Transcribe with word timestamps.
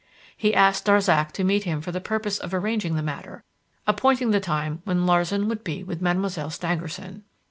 He 0.35 0.55
asked 0.55 0.85
Darzac 0.85 1.31
to 1.33 1.43
meet 1.43 1.65
him 1.65 1.79
for 1.79 1.91
the 1.91 2.01
purpose 2.01 2.39
of 2.39 2.55
arranging 2.55 2.95
the 2.95 3.03
matter, 3.03 3.43
appointing 3.85 4.31
the 4.31 4.39
time 4.39 4.81
when 4.83 5.05
Larsan 5.05 5.47
would 5.47 5.63
be 5.63 5.83
with 5.83 6.01
Mademoiselle 6.01 6.49
Stangerson. 6.49 7.21